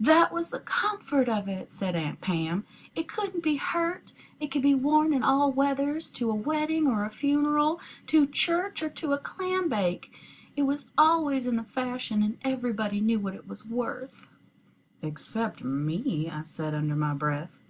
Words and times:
"That 0.00 0.32
was 0.32 0.50
the 0.50 0.58
comfort 0.58 1.28
of 1.28 1.46
it," 1.46 1.72
said 1.72 1.94
Aunt 1.94 2.20
Pam. 2.20 2.64
"It 2.96 3.06
couldn't 3.06 3.44
be 3.44 3.54
hurt. 3.54 4.14
It 4.40 4.50
could 4.50 4.62
be 4.62 4.74
worn 4.74 5.14
in 5.14 5.22
all 5.22 5.52
weathers 5.52 6.10
to 6.14 6.28
a 6.28 6.34
wedding 6.34 6.88
or 6.88 7.04
a 7.04 7.08
funeral, 7.10 7.80
to 8.08 8.26
church 8.26 8.82
or 8.82 8.88
to 8.90 9.12
a 9.12 9.18
clam 9.18 9.68
bake. 9.68 10.12
It 10.56 10.62
was 10.62 10.90
always 10.98 11.46
in 11.46 11.54
the 11.54 11.62
fashion, 11.62 12.20
and 12.20 12.38
everybody 12.42 13.00
knew 13.00 13.20
what 13.20 13.36
it 13.36 13.46
was 13.46 13.64
worth." 13.64 14.26
"Except 15.02 15.62
me," 15.62 16.28
I 16.28 16.42
said, 16.42 16.74
under 16.74 16.96
my 16.96 17.14
breath. 17.14 17.60